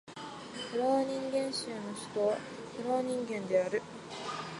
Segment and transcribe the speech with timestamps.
[0.71, 3.83] フローニンゲン州の州都はフローニンゲンである